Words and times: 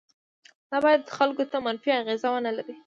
دا 0.69 0.77
باید 0.85 1.01
خلکو 1.17 1.43
ته 1.51 1.57
منفي 1.65 1.89
اغیز 2.01 2.21
ونه 2.27 2.51
لري. 2.57 2.73